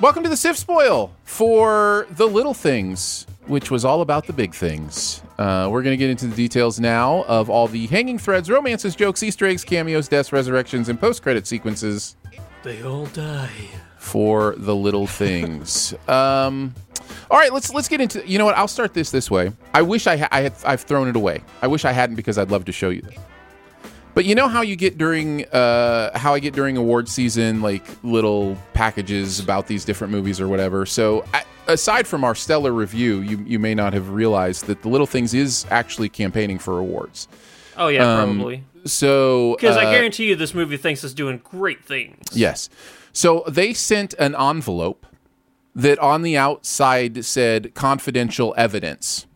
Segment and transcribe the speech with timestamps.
[0.00, 4.54] Welcome to the SIF Spoil for The Little Things, which was all about the big
[4.54, 5.22] things.
[5.38, 8.94] Uh, we're going to get into the details now of all the hanging threads, romances,
[8.94, 12.16] jokes, Easter eggs, cameos, deaths, resurrections, and post credit sequences
[12.62, 13.50] They all die.
[13.96, 15.94] for The Little Things.
[16.08, 16.74] um,
[17.30, 18.26] all right, let's let's get into.
[18.28, 18.56] You know what?
[18.56, 19.50] I'll start this this way.
[19.74, 21.42] I wish I, ha- I had I've thrown it away.
[21.62, 23.14] I wish I hadn't because I'd love to show you this.
[24.16, 27.84] But you know how you get during uh, how I get during award season, like
[28.02, 30.86] little packages about these different movies or whatever.
[30.86, 31.22] So
[31.66, 35.34] aside from our stellar review, you you may not have realized that the Little Things
[35.34, 37.28] is actually campaigning for awards.
[37.76, 38.64] Oh yeah, Um, probably.
[38.86, 42.24] So Because I uh, guarantee you, this movie thinks it's doing great things.
[42.32, 42.70] Yes.
[43.12, 45.04] So they sent an envelope
[45.74, 49.26] that on the outside said confidential evidence.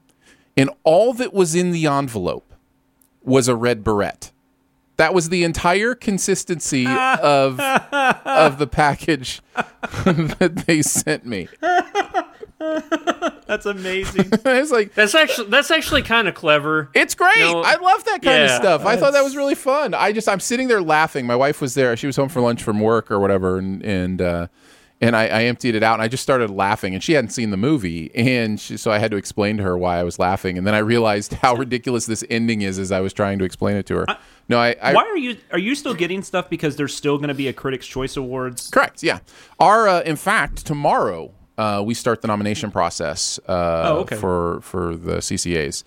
[0.56, 2.54] And all that was in the envelope
[3.22, 4.32] was a red beret.
[5.00, 9.40] That was the entire consistency of of the package
[10.04, 11.48] that they sent me.
[13.46, 14.30] That's amazing.
[14.44, 16.90] It's like that's actually that's actually kind of clever.
[16.92, 17.32] It's great.
[17.38, 18.84] I love that kind of stuff.
[18.84, 19.94] I thought that was really fun.
[19.94, 21.26] I just I'm sitting there laughing.
[21.26, 21.96] My wife was there.
[21.96, 24.46] She was home for lunch from work or whatever, and and uh,
[25.00, 26.92] and I, I emptied it out, and I just started laughing.
[26.94, 29.78] And she hadn't seen the movie, and she, so I had to explain to her
[29.78, 30.58] why I was laughing.
[30.58, 33.76] And then I realized how ridiculous this ending is as I was trying to explain
[33.76, 34.06] it to her.
[34.50, 37.28] No, I, I Why are you are you still getting stuff because there's still going
[37.28, 38.68] to be a Critics' Choice Awards?
[38.68, 39.00] Correct.
[39.02, 39.20] Yeah.
[39.60, 44.16] Our uh, in fact tomorrow uh, we start the nomination process uh, Oh, okay.
[44.16, 45.84] for for the CCAs.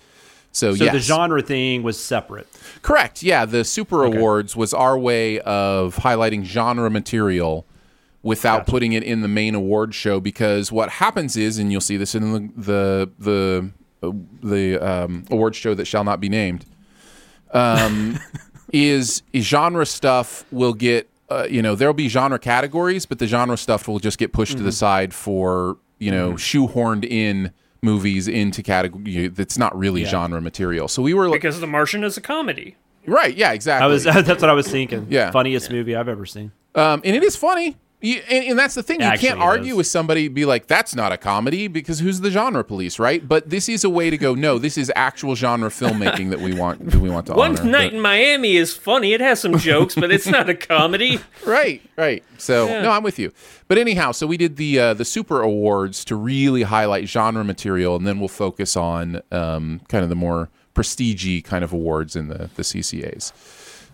[0.53, 0.93] So, So yes.
[0.93, 2.47] the genre thing was separate.
[2.83, 3.21] Correct.
[3.21, 7.65] Yeah, the Super Awards was our way of highlighting genre material
[8.21, 11.97] without putting it in the main award show because what happens is and you'll see
[11.97, 13.71] this in the the the,
[14.07, 16.65] uh, the um, award show that shall not be named
[17.53, 18.19] um,
[18.73, 23.25] is, is genre stuff will get uh, you know there'll be genre categories but the
[23.27, 27.51] genre stuff will just get pushed to the side for you know shoehorned in
[27.81, 32.03] movies into category that's not really genre material so we were like Because The Martian
[32.03, 32.75] is a comedy.
[33.07, 35.07] right yeah exactly I was that's what I was thinking.
[35.09, 35.31] Yeah.
[35.31, 36.51] funniest movie I've ever seen.
[36.75, 37.77] Um, and it is funny.
[38.03, 38.99] You, and, and that's the thing.
[38.99, 39.77] You can't argue is.
[39.77, 43.25] with somebody be like, that's not a comedy because who's the genre police, right?
[43.25, 44.35] But this is a way to go.
[44.35, 46.85] No, this is actual genre filmmaking that we want.
[46.91, 47.71] That we want to One honor.
[47.71, 49.13] Night But- in Miami is funny.
[49.13, 51.21] It has some jokes, but it's not a comedy.
[51.47, 52.25] right, right.
[52.37, 53.31] So no, I'm with you.
[53.69, 57.95] But anyhow, so we did the uh, the Super Awards to really highlight genre material,
[57.95, 62.27] and then we'll focus on um, kind of the more prestige kind of awards in
[62.27, 63.31] the the CCAs.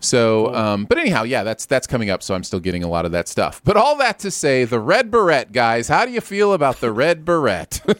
[0.00, 2.22] So, um, but anyhow, yeah, that's that's coming up.
[2.22, 3.60] So I'm still getting a lot of that stuff.
[3.64, 5.88] But all that to say, the red beret, guys.
[5.88, 7.80] How do you feel about the red beret?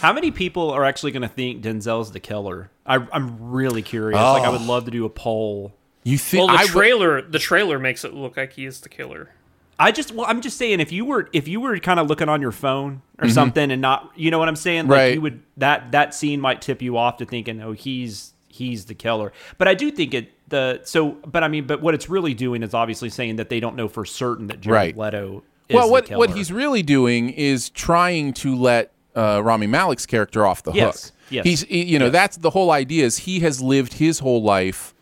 [0.00, 2.70] How many people are actually going to think Denzel's the killer?
[2.86, 4.16] I, I'm really curious.
[4.20, 5.72] Like, I would love to do a poll.
[6.04, 6.46] you think?
[6.46, 9.30] Well, the I, trailer the trailer makes it look like he is the killer.
[9.78, 12.28] I just, well, I'm just saying, if you were, if you were kind of looking
[12.28, 13.32] on your phone or Mm-hmm.
[13.34, 15.14] something, and not, you know what I'm saying, like Right.
[15.14, 18.94] you would that that scene might tip you off to thinking, oh, he's he's the
[18.94, 19.32] killer.
[19.58, 22.62] But I do think it the so, but I mean, but what it's really doing
[22.62, 24.96] is obviously saying that they don't know for certain that Jared Right.
[24.96, 25.42] Leto.
[25.68, 30.46] Is well, what what he's really doing is trying to let uh, Rami Malek's character
[30.46, 31.12] off the Yes, hook.
[31.30, 34.42] yes, He's he- you know that's the whole idea is he has lived his whole
[34.42, 34.92] life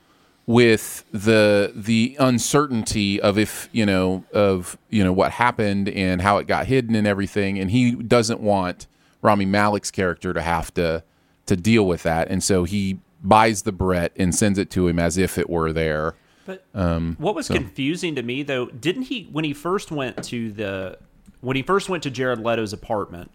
[0.47, 6.39] with the the uncertainty of if you know of you know what happened and how
[6.39, 8.87] it got hidden and everything, and he doesn't want
[9.21, 11.03] Rami Malek's character to have to
[11.47, 14.99] to deal with that, and so he buys the Brett and sends it to him
[14.99, 16.15] as if it were there.
[16.45, 20.51] But Um, what was confusing to me though, didn't he when he first went to
[20.51, 20.99] the
[21.41, 23.31] when he first went to Jared Leto's apartment,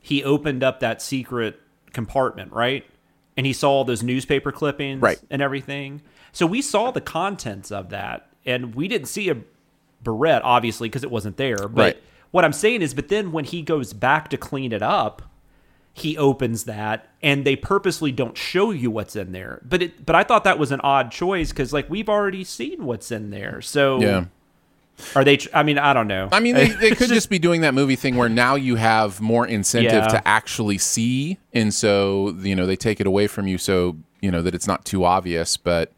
[0.00, 1.60] he opened up that secret
[1.92, 2.84] compartment, right?
[3.36, 5.18] And he saw all those newspaper clippings Right.
[5.30, 6.02] and everything.
[6.32, 9.36] So we saw the contents of that and we didn't see a
[10.02, 11.68] barrette obviously because it wasn't there.
[11.68, 12.02] But Right.
[12.32, 15.22] what I'm saying is but then when he goes back to clean it up,
[15.92, 20.14] he opens that and they purposely don't show you what's in there but it but
[20.16, 23.60] i thought that was an odd choice because like we've already seen what's in there
[23.60, 24.24] so Yeah.
[25.16, 27.62] are they i mean i don't know I mean, they, they could just be doing
[27.62, 30.08] that movie thing where now you have more incentive Yeah.
[30.08, 34.30] to actually see, and so you know they take it away from you, so you
[34.30, 35.56] know that it's not too obvious.
[35.56, 35.90] But,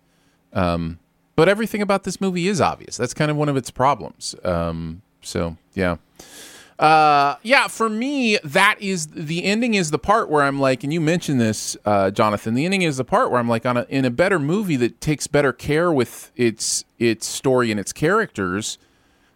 [0.53, 0.99] um,
[1.37, 2.97] but everything about this movie is obvious.
[2.97, 4.35] That's kind of one of its problems.
[4.44, 5.97] Um, so yeah,
[6.82, 7.69] uh, yeah.
[7.69, 9.75] For me, that is the ending.
[9.75, 12.55] Is the part where I'm like, and you mentioned this, uh, Jonathan.
[12.55, 15.00] The ending is the part where I'm like, on a, in a better movie that
[15.00, 18.79] takes better care with its its story and its characters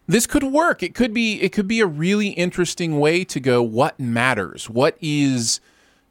[0.09, 0.81] this could work.
[0.81, 4.69] It could be it could be a really interesting way to go what matters?
[4.69, 5.59] What is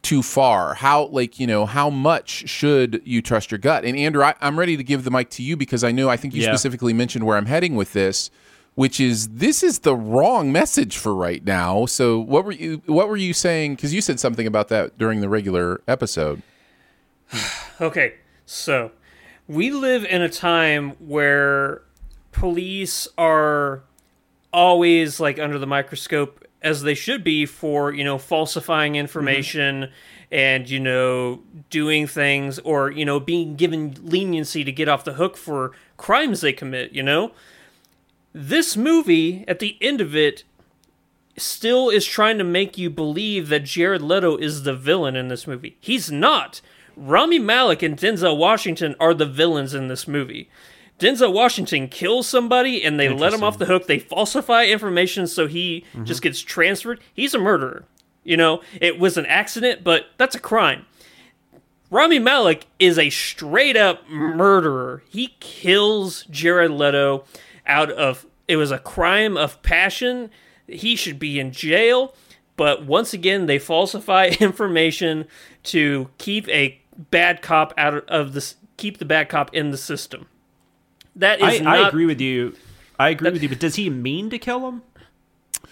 [0.03, 0.75] too far?
[0.75, 3.87] How like, you know, how much should you trust your gut?
[3.87, 6.19] And Andrew, I, I'm ready to give the mic to you because I know I
[6.19, 6.53] think you Yeah.
[6.53, 8.31] specifically mentioned where I'm heading with this,
[8.77, 11.87] which is this is the wrong message for right now.
[11.87, 13.75] So what were you what were you saying?
[13.75, 16.43] Because you said something about that during the regular episode.
[17.79, 18.15] Okay,
[18.47, 18.91] so
[19.47, 21.83] we live in a time where
[22.33, 23.83] police are
[24.51, 29.01] always like under the microscope as they should be for, you know, falsifying mm-hmm.
[29.01, 29.91] information
[30.31, 35.13] and, you know, doing things or, you know, being given leniency to get off the
[35.13, 37.31] hook for crimes they commit, you know?
[38.39, 40.45] This movie, at the end of it,
[41.39, 45.47] still is trying to make you believe that Jared Leto is the villain in this
[45.47, 45.79] movie.
[45.81, 46.61] He's not.
[46.99, 50.51] Rami Malek and Denzel Washington are the villains in this movie.
[50.99, 53.87] Denzel Washington kills somebody and they let him off the hook.
[53.87, 57.01] They falsify information so he just gets transferred.
[57.15, 57.87] He's a murderer.
[58.23, 60.85] You know, it was an accident, but that's a crime.
[61.91, 65.03] Rami Malek is a straight up murderer.
[65.09, 67.25] He kills Jared Leto
[67.67, 70.31] out of it was a crime of passion.
[70.67, 72.15] He should be in jail,
[72.57, 75.27] but once again they falsify information
[75.65, 76.81] to keep a
[77.11, 80.27] bad cop out of this keep the bad cop in the system.
[81.15, 81.45] That is.
[81.45, 82.55] I, is I agree with you
[82.99, 84.83] i agree with you but does he mean to kill him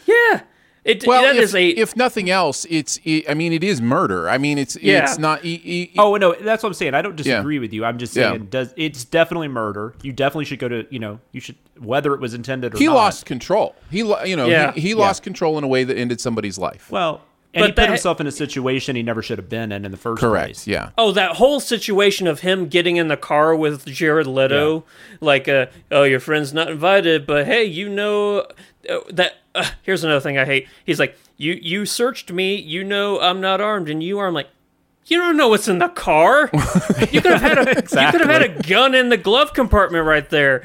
[0.07, 0.43] Yeah.
[0.85, 3.81] It Well, that if, is a if nothing else, it's it, I mean it is
[3.81, 4.29] murder.
[4.29, 5.05] I mean it's Yeah.
[5.05, 7.85] it's not e- e- oh no that's what i'm saying i don't disagree with you
[7.87, 8.31] i'm just Yeah.
[8.33, 12.13] saying does it's definitely murder you definitely should go to you know you should whether
[12.15, 12.81] it was intended or not.
[12.81, 13.75] he not lost control.
[13.91, 14.73] He, you know, Yeah.
[14.73, 16.91] he, he lost control in a way that ended somebody's life.
[16.91, 17.23] well
[17.55, 19.91] and But he put himself in a situation he never should have been in in
[19.93, 20.47] the first Correct.
[20.47, 20.91] place Yeah.
[20.99, 24.85] Oh, that whole situation of him getting in the car with Jared Leto,
[25.21, 28.41] like, uh, oh, your friend's not invited, but hey, you know
[28.91, 29.35] uh, that.
[29.55, 30.69] Uh, here's another thing I hate.
[30.85, 34.27] He's like, you you searched me, you know I'm not armed, and you are.
[34.27, 34.49] I'm like,
[35.07, 36.51] you don't know what's in the car.
[37.13, 40.05] You could have had a you could have had a gun in the glove compartment
[40.05, 40.65] right there.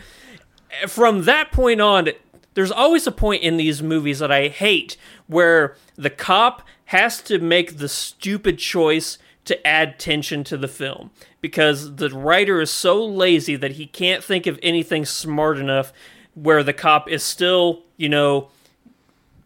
[0.88, 2.10] From that point on,
[2.54, 4.98] there's always a point in these movies that I hate
[5.28, 11.12] where the cop has to make the stupid choice to add tension to the film
[11.42, 15.94] because the writer is so lazy that he can't think of anything smart enough
[16.34, 18.50] where the cop is still, you know,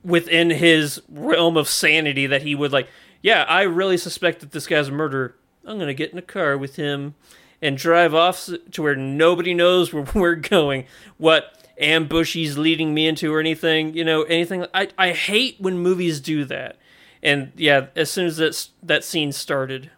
[0.04, 2.88] within his realm of sanity that he would like,
[3.22, 5.36] yeah, I really suspect that this guy's a murderer.
[5.66, 7.16] I'm going to get in a car with him
[7.62, 10.86] and drive off to where nobody knows where we're going,
[11.18, 14.66] what ambush he's leading me into or anything, you know, anything.
[14.74, 16.78] I, I hate when movies do that.
[17.24, 19.90] And yeah, as soon as that, that scene started,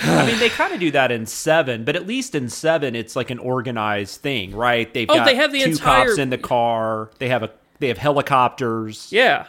[0.00, 3.16] I mean, they kind of do that in seven, but at least in seven, it's
[3.16, 4.92] like an organized thing, right?
[4.92, 7.10] They've Oh, got they have the two entire- cops in the car.
[7.18, 9.08] They have a they have helicopters.
[9.12, 9.46] yeah.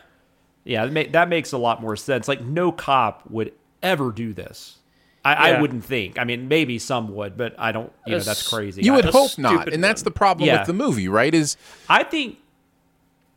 [0.64, 2.28] Yeah, that, ma- that makes a lot more sense.
[2.28, 4.80] Like no cop would ever do this.
[5.24, 5.58] I, Yeah.
[5.58, 6.20] I wouldn't think.
[6.20, 7.92] I mean, maybe some would, but I don't.
[8.06, 8.82] You know, that's That's- crazy.
[8.82, 10.60] You I, would hope not, and that's the problem Yeah.
[10.60, 11.34] with the movie, right?
[11.34, 11.56] Is
[11.88, 12.38] I think.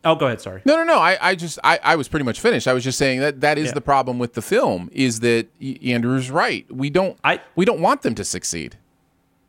[0.05, 0.41] Oh, go ahead.
[0.41, 0.63] Sorry.
[0.65, 0.99] no, no, no.
[0.99, 2.67] I, I just, I, I was pretty much finished.
[2.67, 3.73] I was just saying that that is Yeah.
[3.75, 4.89] the problem with the film.
[4.93, 5.47] Is that
[5.85, 6.65] Andrew's right?
[6.75, 8.77] We don't, I- we don't want them to succeed.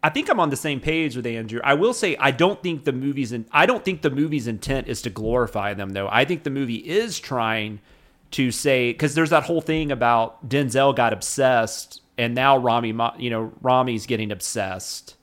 [0.03, 1.59] I think I'm on the same page with Andrew.
[1.63, 4.87] I will say I don't think the movie's in, I don't think the movie's intent
[4.87, 6.07] is to glorify them though.
[6.11, 7.79] I think the movie is trying
[8.31, 13.29] to say because there's that whole thing about Denzel got obsessed and now Rami, you
[13.29, 15.15] know, Rami's getting obsessed.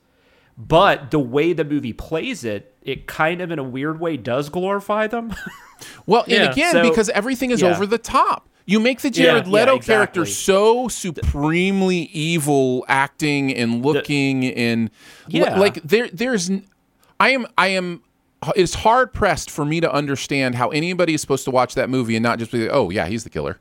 [0.57, 4.49] But the way the movie plays it, it kind of in a weird way does
[4.49, 5.35] glorify them.
[6.07, 7.69] Well, and Yeah, again, so- because everything is yeah.
[7.71, 8.49] over the top.
[8.71, 14.91] You make the Jared Yeah, Leto yeah, character so supremely evil acting and looking and
[15.31, 15.59] li- Yeah.
[15.59, 16.51] like there there's
[17.19, 18.03] I am I am
[18.55, 22.15] it's hard pressed for me to understand how anybody is supposed to watch that movie
[22.15, 23.59] and not just be like, "Oh, yeah, he's the killer."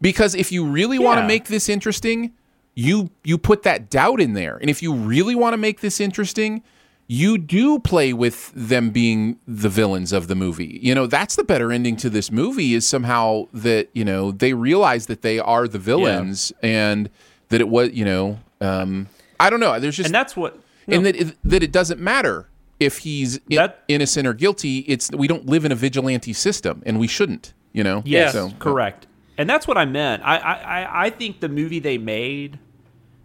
[0.00, 2.32] Because if you really want to make this interesting,
[2.74, 4.56] you you put that doubt in there.
[4.56, 6.64] And if you really want to make this interesting,
[7.08, 10.78] you do play with them being the villains of the movie.
[10.82, 14.54] You know, that's the better ending to this movie is somehow that, you know, they
[14.54, 17.10] realize that they are the villains and
[17.50, 19.78] that it was, you know, um I don't know.
[19.78, 22.48] There's just and that's what and that it, that it doesn't matter
[22.80, 23.56] if he's in-
[23.88, 24.78] innocent or guilty.
[24.88, 27.52] It's we don't live in a vigilante system, and we shouldn't.
[27.72, 28.02] You know.
[28.04, 29.06] Yes, So, correct.
[29.38, 30.22] And that's what I meant.
[30.24, 32.58] I, I- I think the movie they made,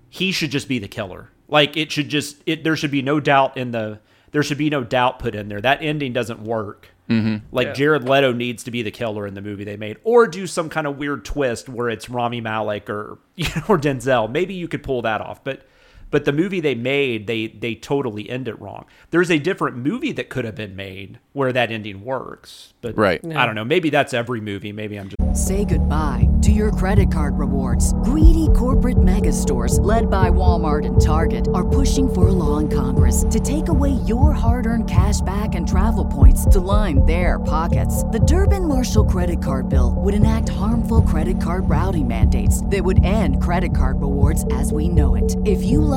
[0.09, 1.29] he should just be the killer.
[1.47, 2.63] Like it should just it.
[2.63, 3.99] There should be no doubt in the.
[4.31, 5.61] There should be no doubt put in there.
[5.61, 6.89] That ending doesn't work.
[7.09, 7.45] Mm-hmm.
[7.55, 10.45] Like Jared Leto needs to be the killer in the movie they made, or do
[10.45, 14.29] some kind of weird twist where it's Rami Malek or you know, or Denzel.
[14.29, 15.65] Maybe you could pull that off, but.
[16.09, 18.85] But the movie they made, they they totally end it wrong.
[19.11, 22.73] There's a different movie that could have been made where that ending works.
[22.81, 23.21] But Right.
[23.35, 23.65] I don't know.
[23.65, 24.71] Maybe that's every movie.
[24.71, 25.17] Maybe I'm just.
[25.47, 27.93] Say goodbye to your credit card rewards.
[28.03, 32.69] Greedy corporate mega stores, led by Walmart and Target, are pushing for a law in
[32.69, 37.39] Congress to take away your hard earned cash back and travel points to line their
[37.39, 38.03] pockets.
[38.05, 43.03] The Durbin Marshall credit card bill would enact harmful credit card routing mandates that would
[43.03, 45.35] end credit card rewards as we know it.
[45.45, 45.96] If you love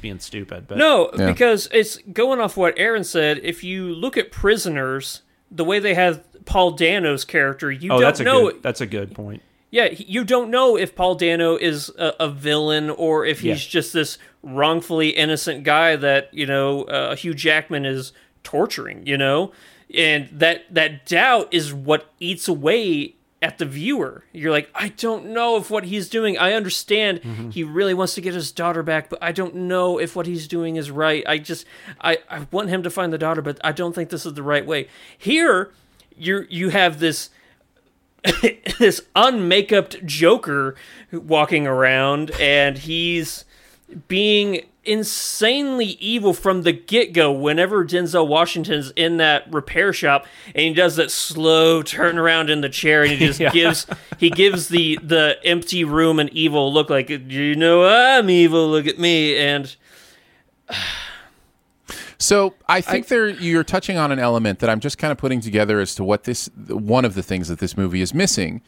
[0.00, 0.66] Being stupid.
[0.68, 1.26] But No, Yeah.
[1.32, 3.40] because it's going off what Aaron said.
[3.42, 8.02] If you look at prisoners, the way they have Paul Dano's character, you oh, don't
[8.02, 8.50] that's a know.
[8.50, 8.62] good.
[8.62, 9.42] That's a good point.
[9.70, 13.70] Yeah, you don't know if Paul Dano is a, a villain or if he's Yeah.
[13.70, 18.12] just this wrongfully innocent guy that you know uh, Hugh Jackman is
[18.44, 19.06] torturing.
[19.06, 19.52] You know,
[19.94, 23.15] and that that doubt is what eats away
[23.46, 24.24] at the viewer.
[24.32, 26.36] You're like, I don't know if what he's doing.
[26.36, 27.50] I understand Mm-hmm.
[27.50, 30.48] he really wants to get his daughter back, but I don't know if what he's
[30.48, 31.22] doing is right.
[31.26, 31.64] I just
[32.00, 34.42] I I want him to find the daughter, but I don't think this is the
[34.42, 34.88] right way.
[35.16, 35.70] Here,
[36.16, 37.30] you you have this
[38.78, 40.74] this unmakeuped Joker
[41.12, 43.44] walking around, and he's
[44.08, 47.32] being insanely evil from the get go.
[47.32, 52.60] Whenever Denzel Washington's in that repair shop, and he does that slow turn around in
[52.60, 53.50] the chair, and he just Yeah.
[53.50, 53.86] gives
[54.18, 58.68] he gives the the empty room an evil look, like you know I'm evil.
[58.68, 59.74] Look at me, and
[62.18, 65.40] So I think there you're touching on an element that I'm just kind of putting
[65.40, 68.62] together as to what this one of the things that this movie is missing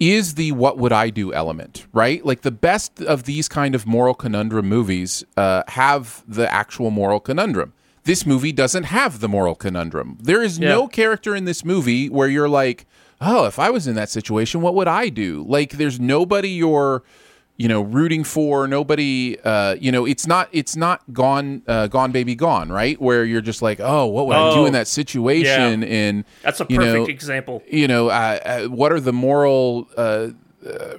[0.00, 2.24] is the what would I do element, right?
[2.24, 7.20] Like the best of these kind of moral conundrum movies uh, have the actual moral
[7.20, 7.72] conundrum.
[8.04, 10.18] This movie doesn't have the moral conundrum.
[10.20, 12.86] There is no character in this movie where you're like,
[13.20, 15.44] oh, if I was in that situation, what would I do?
[15.48, 17.02] Like, there's nobody you're
[17.56, 22.10] you know rooting for nobody uh you know it's not it's not gone uh, gone
[22.10, 23.00] baby gone right?
[23.00, 25.84] Where you're just like oh what would i do Oh, in that situation?
[25.84, 27.62] and that's a you perfect know, example.
[27.70, 30.28] you know uh, uh, what are the moral uh,
[30.66, 30.96] uh,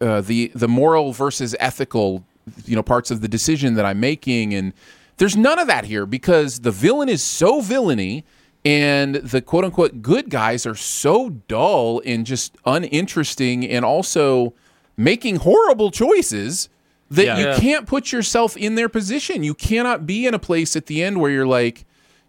[0.00, 2.24] uh, the the moral versus ethical
[2.66, 4.54] you know parts of the decision that i'm making?
[4.54, 4.72] And
[5.16, 8.24] there's none of that here because the villain is so villainy
[8.64, 14.54] and the quote unquote good guys are so dull and just uninteresting and also
[14.96, 16.68] making horrible choices
[17.10, 17.38] that Yeah.
[17.38, 17.58] you Yeah.
[17.58, 19.42] can't put yourself in their position.
[19.42, 21.84] You cannot be in a place at the end where you're like,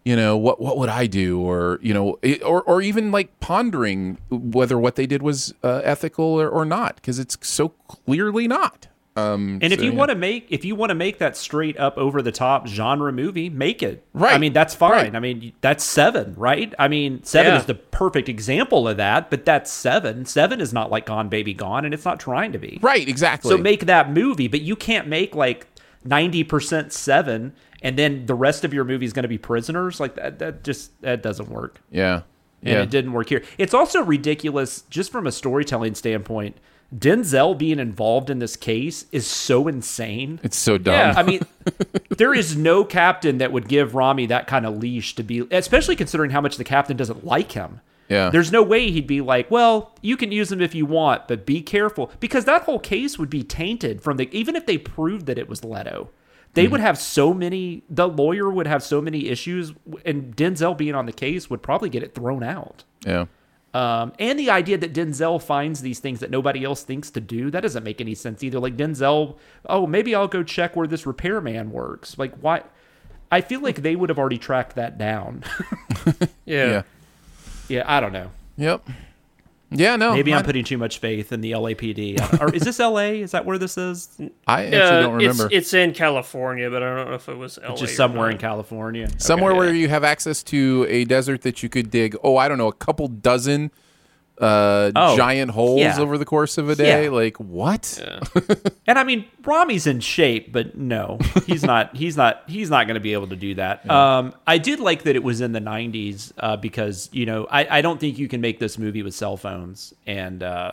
[0.05, 3.37] you know what what would I do or you know it, or or even like
[3.41, 8.47] pondering whether what they did was uh, ethical or, or not because it's so clearly
[8.47, 8.87] not.
[9.17, 9.97] Um, And if you yeah.
[9.97, 13.11] want to make if you want to make that straight up over the top genre
[13.11, 14.03] movie, make it.
[14.13, 14.33] Right.
[14.33, 14.91] I mean, that's fine.
[14.91, 15.15] Right.
[15.15, 16.73] I mean, that's seven, right?
[16.77, 17.59] I mean, seven Yeah.
[17.59, 19.29] is the perfect example of that.
[19.29, 20.25] But that's seven.
[20.25, 22.79] Seven is not like Gone Baby Gone, and it's not trying to be.
[22.81, 25.67] right exactly So make that movie, but you can't make like
[26.05, 29.99] ninety percent seven, and then the rest of your movie is going to be prisoners.
[29.99, 30.39] Like that.
[30.39, 31.81] That just that doesn't work.
[31.91, 32.21] yeah
[32.63, 33.43] and it didn't work here.
[33.57, 36.57] It's also ridiculous just from a storytelling standpoint.
[36.95, 40.39] Denzel being involved in this case is so insane.
[40.43, 40.93] it's so dumb.
[40.93, 41.13] Yeah.
[41.17, 41.41] I mean,
[42.17, 45.95] there is no captain that would give Rami that kind of leash to be, especially
[45.95, 47.81] considering how much the captain doesn't like him.
[48.07, 48.29] Yeah.
[48.29, 51.45] There's no way he'd be like, well, you can use him if you want, but
[51.45, 52.09] be careful.
[52.21, 55.49] Because that whole case would be tainted from the, even if they proved that it
[55.49, 56.09] was Leto,
[56.53, 56.71] they mm-hmm.
[56.71, 59.73] would have so many, the lawyer would have so many issues,
[60.05, 62.85] and Denzel being on the case would probably get it thrown out.
[63.05, 63.25] yeah
[63.77, 67.51] Um, and the idea that Denzel finds these things that nobody else thinks to do,
[67.51, 68.59] that doesn't make any sense either.
[68.59, 72.17] Like Denzel, oh, maybe I'll go check where this repairman works.
[72.17, 72.63] Like, why?
[73.31, 75.43] I feel like they would have already tracked that down.
[76.45, 76.65] Yeah.
[76.65, 76.83] yeah
[77.67, 78.31] yeah, I don't know.
[78.57, 78.87] yep
[79.69, 82.39] yeah no Maybe I, I'm putting too much faith in the LAPD.
[82.41, 83.19] or is this LA?
[83.25, 84.19] Is that where this is?
[84.47, 87.37] I actually Uh, don't remember It's, it's in California, but I don't know if it
[87.37, 87.75] was LA.
[87.75, 88.31] Just or somewhere not.
[88.33, 89.09] in California.
[89.17, 89.59] somewhere Okay.
[89.59, 92.67] where you have access to a desert that you could dig oh i don't know
[92.69, 93.71] a couple dozen
[94.39, 95.99] uh Oh, giant holes yeah.
[95.99, 97.09] over the course of a day Yeah.
[97.09, 97.99] like what
[98.85, 101.95] And I mean, Rami's in shape, but no, he's not.
[101.95, 102.43] He's not.
[102.47, 103.89] He's not going to be able to do that.
[103.89, 107.79] Um, I did like that it was in the '90s uh, because you know I,
[107.79, 110.71] I don't think you can make this movie with cell phones and uh,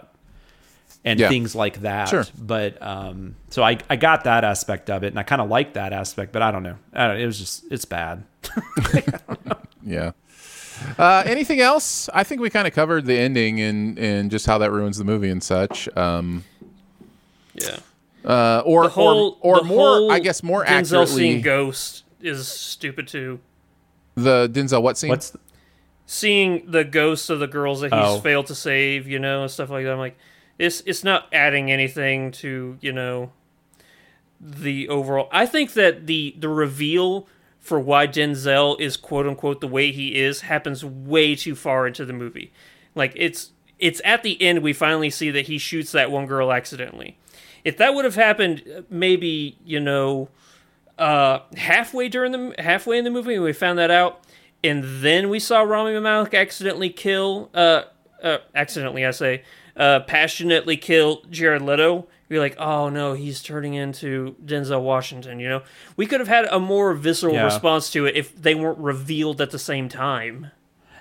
[1.04, 1.28] and Yeah.
[1.28, 2.08] things like that.
[2.08, 2.24] Sure.
[2.38, 5.74] But um, so I I got that aspect of it, and I kind of liked
[5.74, 6.32] that aspect.
[6.32, 6.76] But I don't know.
[6.92, 8.24] I don't, it was just it's bad.
[9.82, 10.12] yeah
[10.98, 14.58] uh anything else i think we kind of covered the ending and and just how
[14.58, 16.44] that ruins the movie and such um
[17.54, 17.78] Yeah.
[18.24, 23.06] uh or whole, or, or more i guess more Denzel seeing accurately Ghost is stupid
[23.08, 23.40] too.
[24.14, 25.36] the denzel what scene What's
[26.06, 28.20] Seeing the ghosts of the girls that he's Oh.
[28.20, 29.92] failed to save, you know, and stuff like that.
[29.92, 30.18] I'm like,
[30.58, 33.32] it's it's not adding anything to you know
[34.38, 35.28] the overall.
[35.32, 37.26] I think that the the reveal
[37.64, 42.04] for why Denzel is quote unquote the way he is happens way too far into
[42.04, 42.52] the movie.
[42.94, 46.52] Like it's it's at the end we finally see that he shoots that one girl
[46.52, 47.16] accidentally.
[47.64, 50.28] If that would have happened, uh, maybe you know,
[50.98, 54.20] uh, halfway during the halfway in the movie, we found that out,
[54.62, 57.84] and then we saw Rami Malek accidentally kill, uh,
[58.22, 59.42] uh, accidentally I say,
[59.74, 62.08] uh, passionately kill Jared Leto.
[62.28, 65.40] You're like, oh no, he's turning into Denzel Washington.
[65.40, 65.62] You know,
[65.96, 67.44] we could have had a more visceral Yeah.
[67.44, 70.50] response to it if they weren't revealed at the same time.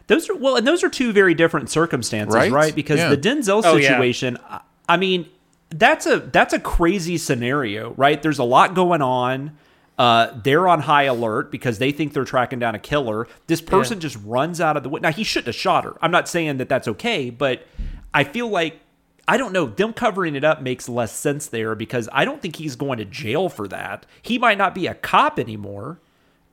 [0.07, 2.51] Those are well, and those are two very different circumstances, Right?
[2.51, 2.75] right?
[2.75, 3.09] Because Yeah.
[3.09, 3.87] the Denzel Oh, yeah.
[3.89, 4.59] situation, I-
[4.89, 5.27] I mean,
[5.69, 8.21] that's a that's a crazy scenario, right?
[8.21, 9.51] There's a lot going on.
[9.97, 13.27] Uh, they're on high alert because they think they're tracking down a killer.
[13.47, 14.99] This person just runs out of the way.
[14.99, 15.93] Now he shouldn't have shot her.
[16.01, 17.65] I'm not saying that that's okay, but
[18.13, 18.79] I feel like
[19.27, 19.67] I don't know.
[19.67, 23.05] Them covering it up makes less sense there because I don't think he's going to
[23.05, 24.05] jail for that.
[24.21, 25.99] He might not be a cop anymore.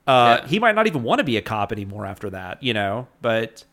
[0.07, 0.47] Uh, Yeah.
[0.47, 3.07] He might not even want to be a cop anymore after that, you know.
[3.21, 3.65] But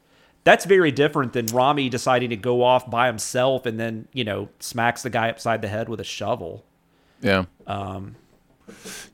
[0.44, 4.48] that's very different than Rami deciding to go off by himself and then, you know,
[4.58, 6.64] smacks the guy upside the head with a shovel.
[7.20, 7.44] Yeah.
[7.66, 8.16] Um.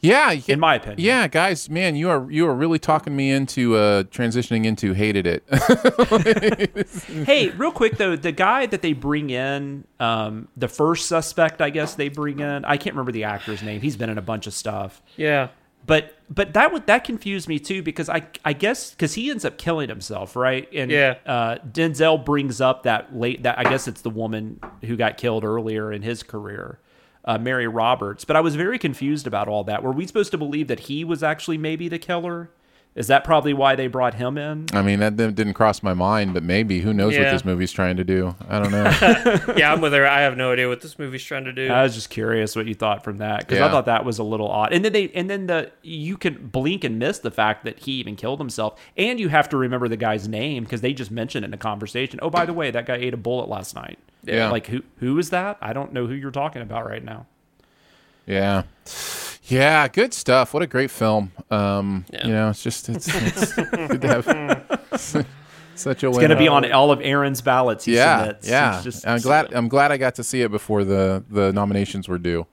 [0.01, 0.29] Yeah.
[0.29, 1.01] y- In my opinion.
[1.01, 5.27] Yeah, guys, man, you are you are really talking me into uh transitioning into hated
[5.27, 5.43] it.
[7.27, 11.71] hey, real quick though, the guy that they bring in, um, the first suspect, I
[11.71, 13.81] guess they bring in, I can't remember the actor's name.
[13.81, 15.03] He's been in a bunch of stuff.
[15.17, 15.49] Yeah,
[15.87, 19.45] but but that would that confused me too because I I guess because he ends
[19.45, 21.17] up killing himself right and Yeah.
[21.27, 25.45] uh, Denzel brings up that late that I guess it's the woman who got killed
[25.45, 26.79] earlier in his career
[27.25, 29.83] uh, Mary Roberts but I was very confused about all that.
[29.83, 32.51] Were we supposed to believe that he was actually maybe the killer
[32.95, 35.95] is that probably why they brought him in I mean, that didn't didn't cross my
[35.95, 38.35] mind, but maybe who knows what this movie's trying to do?
[38.49, 39.55] I don't know.
[39.57, 40.07] yeah, I'm with her.
[40.07, 41.69] I have no idea what this movie's trying to do.
[41.69, 44.25] I was just curious what you thought from that because I thought that was a
[44.25, 44.73] little odd.
[44.73, 47.93] And then they and then the you can blink and miss the fact that he
[47.95, 51.45] even killed himself, and you have to remember the guy's name because they just mentioned
[51.45, 52.21] it in a conversation.
[52.23, 53.99] Oh, by the way, that guy ate a bullet last night.
[54.23, 54.51] Yeah.
[54.51, 55.59] like who who is that?
[55.61, 57.27] I don't know who you're talking about right now.
[58.27, 58.63] yeah.
[59.47, 60.55] Yeah, good stuff.
[60.55, 61.33] What a great film.
[61.51, 62.27] Um, Yeah.
[62.27, 64.25] you know, it's just it's, it's good to have
[65.75, 67.85] such a It's going to be on all of Aaron's ballots.
[67.85, 68.49] He yeah, submits.
[68.49, 68.75] yeah.
[68.77, 69.53] It's just- I'm glad.
[69.53, 72.47] I'm glad I got to see it before the the nominations were due.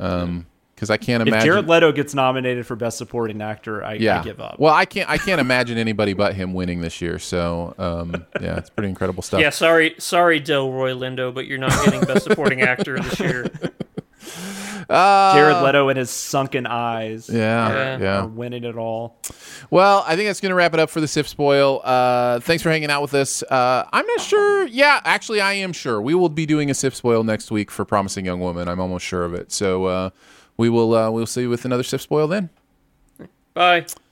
[0.00, 1.46] Um, because I can't imagine If imagine.
[1.54, 4.60] Jared Leto gets nominated for Best Supporting Actor, I, yeah, I give up.
[4.60, 5.10] Well, I can't.
[5.10, 7.18] I can't imagine anybody but him winning this year.
[7.18, 9.40] So, um, yeah, it's pretty incredible stuff.
[9.40, 13.46] Yeah, sorry, sorry, Delroy Lindo, but you're not getting Best Supporting Actor this year.
[14.88, 17.98] Jared Leto and his sunken eyes Yeah, Yeah.
[17.98, 18.20] yeah.
[18.22, 19.18] are winning it all.
[19.70, 21.80] Well, I think that's going to wrap it up for the SIF spoil.
[21.84, 23.42] Uh, thanks for hanging out with us.
[23.42, 24.66] Uh, I'm not sure.
[24.66, 26.00] Yeah, actually, I am sure.
[26.00, 28.66] We will be doing a SIF spoil next week for Promising Young Woman.
[28.68, 29.52] I'm almost sure of it.
[29.52, 30.10] So uh,
[30.56, 32.48] we will uh, we'll see you with another SIF spoil then.
[33.54, 33.84] Bye.